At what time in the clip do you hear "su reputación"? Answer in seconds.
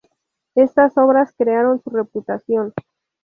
1.83-2.73